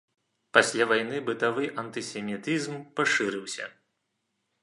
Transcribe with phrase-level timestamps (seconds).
[0.57, 3.65] Пасля вайны бытавы антысемітызм пашырыўся.